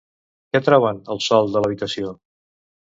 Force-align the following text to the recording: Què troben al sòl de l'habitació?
Què 0.55 0.61
troben 0.69 1.03
al 1.17 1.23
sòl 1.27 1.55
de 1.55 1.63
l'habitació? 1.65 2.17